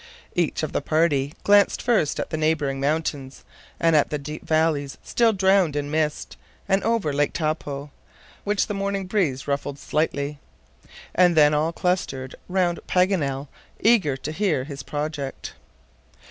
Each 0.33 0.63
of 0.63 0.71
the 0.71 0.81
party 0.81 1.35
glanced 1.43 1.79
first 1.79 2.19
at 2.19 2.31
the 2.31 2.35
neighboring 2.35 2.79
mountains, 2.79 3.43
and 3.79 3.95
at 3.95 4.09
the 4.09 4.17
deep 4.17 4.43
valleys 4.43 4.97
still 5.03 5.31
drowned 5.31 5.75
in 5.75 5.91
mist, 5.91 6.37
and 6.67 6.83
over 6.83 7.13
Lake 7.13 7.33
Taupo, 7.33 7.91
which 8.43 8.65
the 8.65 8.73
morning 8.73 9.05
breeze 9.05 9.47
ruffled 9.47 9.77
slightly. 9.77 10.39
And 11.13 11.37
then 11.37 11.53
all 11.53 11.71
clustered 11.71 12.33
round 12.49 12.79
Paganel 12.87 13.47
eager 13.79 14.17
to 14.17 14.31
hear 14.31 14.63
his 14.63 14.81
project. 14.81 15.53